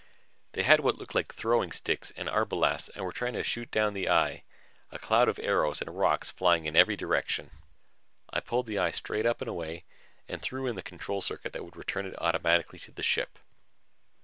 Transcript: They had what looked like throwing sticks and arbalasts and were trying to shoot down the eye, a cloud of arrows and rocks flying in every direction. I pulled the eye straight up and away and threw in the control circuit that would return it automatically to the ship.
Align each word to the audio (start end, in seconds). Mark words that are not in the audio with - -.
They 0.53 0.63
had 0.63 0.79
what 0.79 0.95
looked 0.97 1.13
like 1.13 1.31
throwing 1.31 1.71
sticks 1.71 2.09
and 2.17 2.27
arbalasts 2.27 2.89
and 2.95 3.05
were 3.05 3.11
trying 3.11 3.33
to 3.33 3.43
shoot 3.43 3.69
down 3.69 3.93
the 3.93 4.09
eye, 4.09 4.41
a 4.91 4.97
cloud 4.97 5.29
of 5.29 5.37
arrows 5.37 5.79
and 5.79 5.95
rocks 5.95 6.31
flying 6.31 6.65
in 6.65 6.75
every 6.75 6.95
direction. 6.95 7.51
I 8.33 8.39
pulled 8.39 8.65
the 8.65 8.79
eye 8.79 8.89
straight 8.89 9.27
up 9.27 9.41
and 9.41 9.47
away 9.47 9.85
and 10.27 10.41
threw 10.41 10.65
in 10.65 10.73
the 10.75 10.81
control 10.81 11.21
circuit 11.21 11.53
that 11.53 11.63
would 11.63 11.77
return 11.77 12.07
it 12.07 12.15
automatically 12.17 12.79
to 12.79 12.91
the 12.91 13.03
ship. 13.03 13.37